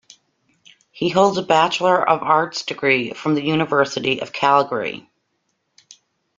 [0.89, 5.07] He holds a Bachelor of Arts degree from the University of Calgary.